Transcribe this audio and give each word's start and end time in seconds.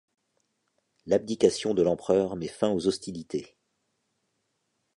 L'abdication 1.05 1.75
de 1.75 1.83
l'Empereur 1.83 2.35
met 2.35 2.47
fin 2.47 2.69
aux 2.73 2.87
hostilités. 2.87 3.55